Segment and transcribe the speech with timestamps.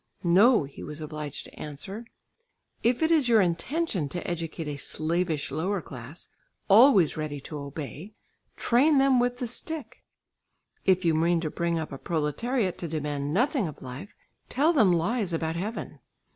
[0.23, 2.05] "No," he was obliged to answer.
[2.81, 6.27] "If it is your intention to educate a slavish lower class,
[6.67, 8.15] always ready to obey,
[8.57, 10.03] train them with the stick,
[10.85, 14.15] if you mean to bring up a proletariat to demand nothing of life,
[14.49, 15.99] tell them lies about heaven.